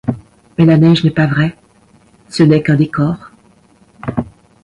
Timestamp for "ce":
2.27-2.41